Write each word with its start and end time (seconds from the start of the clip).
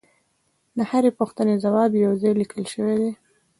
د 0.77 0.79
هرې 0.89 1.11
پوښتنې 1.19 1.55
ځواب 1.63 1.91
یو 2.05 2.13
ځای 2.21 2.33
لیکل 2.41 2.63
شوی 2.73 2.95
دی 3.01 3.11